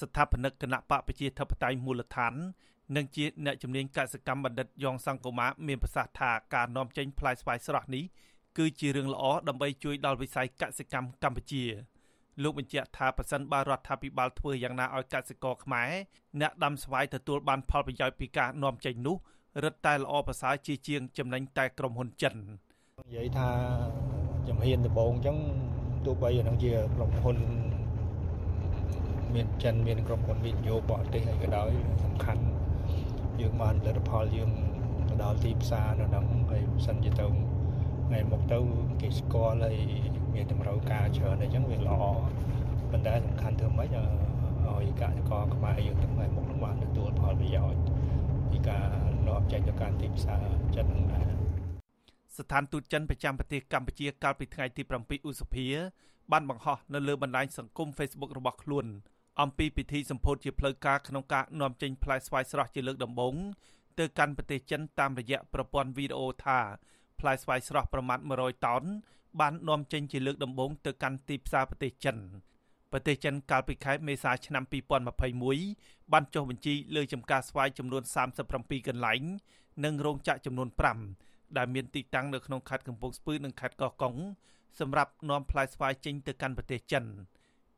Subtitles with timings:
[0.00, 2.34] ស្ថាបនិកគណៈបកប្រជាធិបតេយ្យមូលដ្ឋាន
[2.96, 8.04] និងជាអ្នកជំនាញកសិកម្មបណ្ឌិតយ៉ងសង្គមាមានប្រសាសន៍ថាការនាំចេញផ្លែស្វាយស្រស់នេះ
[8.58, 11.64] គឺជារឿងល្អដើម្បីជួយដល់វិស័យកសិកម្មកម្ពុជា
[12.42, 15.90] លោកបញ្ជាក់ថាប្រសិនបើរដ្ឋាភិបាលធ្វើយ៉ាងណាឲ្យកសិករខ្មែរ
[16.40, 19.16] អ្នកដាំស្វាយទទួលបានផលប្រយោជន៍ពីការនាំចេញនោះ
[19.64, 22.34] រឹតតែល្អប្រសើរជាជាងចំណេញតែក្រុមហ៊ុនចិន
[23.06, 23.48] និយាយថា
[24.48, 25.36] ជំហានដំបូងអញ្ចឹង
[26.06, 27.36] ទោះបីនឹងជាក្រុមហ៊ុន
[29.36, 31.70] មានចិនមានក្រុមហ៊ុនវិនិយោគបរទេសអីក៏ដោយ
[32.04, 32.42] សំខាន់
[33.40, 34.50] យើងបានលទ្ធផលយើង
[35.08, 37.26] ទៅដល់ទីផ្សារនៅហ្នឹងហើយបើសិនជាទៅ
[38.06, 38.58] ថ្ងៃមុខទៅ
[39.00, 39.78] គេស្គាល់ហើយ
[40.34, 41.94] មានតម្រូវការច្រើនអញ្ចឹងវាល្អ
[42.90, 47.82] ប៉ុន្តែសំខាន់ធ្វើម៉េចឲ្យកសិករខ្មែរយើងទាំងថ្ងៃមុខនឹងបានទទួលផលប្រយោជន៍
[48.50, 48.84] ពីការ
[49.26, 50.44] នាំចេញទៅកាន់ទីផ្សារ
[50.76, 51.26] ចិនហ្នឹងដែរ
[52.36, 55.66] ស្ថានទូតចិនប្រចាំប្រទេសកម្ពុជាកាលពីថ្ងៃទី7ឧសភា
[56.32, 58.86] បានបង្ហោះនៅលើបណ្ដាញសង្គម Facebook របស់ខ្លួន
[59.40, 63.34] អំពីពិធីសម្ពោធជាផ្លូវការក្នុងការនាំចេញផ្លែស្វាយស្រស់ជាលើកដំបូង
[63.98, 66.58] ទៅកាន់ប្រទេសចិនតាមរយៈប្រព័ន្ធវីដេអូថា
[67.20, 68.82] ផ្លែស្វាយស្រស់ប្រមាណ100តោន
[69.40, 72.16] បាននាំចេញជាលើកដំបូងទៅកាន់ទីផ្សារប្រទេសចិន
[72.92, 74.64] ប្រទេសចិនកាលពីខែមេសាឆ្នាំ
[75.38, 78.02] 2021បានចុះបញ្ជីលើចំការស្វាយចំនួន
[78.44, 79.22] 37កន្លែង
[79.84, 80.68] និងរោងចក្រចំនួន
[81.12, 84.14] 5ដែលមានទីតាំងនៅក្នុងខេត្តកំពង់ស្ពឺនិងខេត្តកោះកុង
[84.80, 87.04] សម្រាប់នាំផ្លែស្វាយចេញទៅកាន់ប្រទេសចិន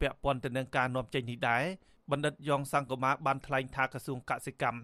[0.00, 1.64] ពាក់ព័ន្ធទៅនឹងការនាំចេញនេះដែរ
[2.10, 4.80] បណ្ឌិតយ៉ងសង្គមាបានថ្លែងថាក្រសួងកសិកម្ម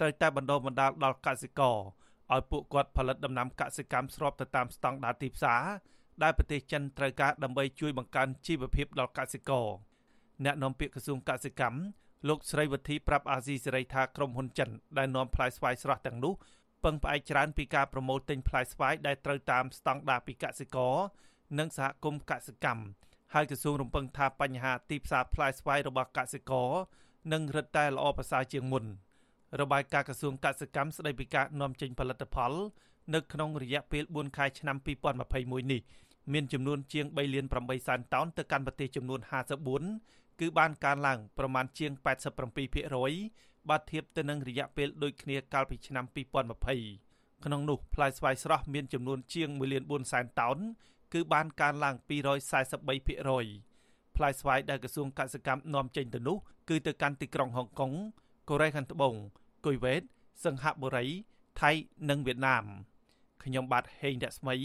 [0.00, 1.76] ត្រូវតែបណ្ដុះបណ្ដាលដល់កសិករ
[2.34, 5.62] ឲ្យពួកគាត់ផលិតដំណាំកសិកម្មស្របទៅតាមស្តង់ដារទីផ្សារ
[6.22, 9.66] ដែលប្រទេសចិនត្រូវការដើម្បីជួយបង្កើនជីវភាពដល់កសិករ
[10.44, 11.78] អ្នកនាំពាក្យក្រសួងកសិកម្ម
[12.28, 16.34] លោកស្រីវុធីប្រាប់អាស៊ីសេរីថាក្រុមហ៊ុនចិនដែលនាំផ្លែស្វាយស្រស់ទាំងនោះ
[16.84, 20.94] ពឹងផ្អែកច្រើនពីការប្រមូលទិញផ្លែស្វាយដែលត្រូវតាមស្តង់ដារពីកសិករ
[21.58, 22.82] និងសហគមន៍កសិកម្ម
[23.34, 26.70] ហើយក្រសួងរំពឹងថាបញ្ហាទីផ្សារផ្លែស្វាយរបស់កសិករ
[27.32, 28.84] នឹងរឹតតែល្អប្រសើរជាងមុន
[29.60, 32.52] របាយការណ៍ក្រសួងកសិកម្មស្តីពីការនាំចេញផលិតផល
[33.14, 34.76] នៅក្នុងរយៈពេល4ខែឆ្នាំ
[35.24, 35.82] 2021នេះ
[36.32, 39.20] មានចំនួនជាង3លាន8សែនតោនទៅកាន់ប្រទេសចំនួន
[39.80, 41.92] 54គឺបានកើនឡើងប្រមាណជាង
[42.60, 46.04] 87%បើធៀបទៅនឹងរយៈពេលដូចគ្នាកាលពីឆ្នាំ
[46.70, 50.58] 2020ក្នុងនោះផ្លែស្វាយស្រស់មានចំនួនជាង1លាន4សែនតោន
[51.12, 56.36] គឺបានកើនឡើង243%ផ្លែស្វាយដែលក្រសួងកសិកម្មនាំចេញទៅនោះ
[56.68, 57.92] គឺទៅកាន់ទីក្រុងហុងកុង
[58.48, 59.14] កូរ៉េខាងត្បូង
[59.66, 60.02] គុយវ៉េត
[60.44, 61.06] សិង្ហបុរី
[61.60, 61.70] ថៃ
[62.10, 62.64] និងវៀតណាម
[63.44, 64.56] ខ្ញុំបាទហេងរស្មី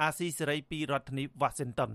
[0.00, 1.92] អាស៊ីសេរីពីរដ្ឋធានី Washington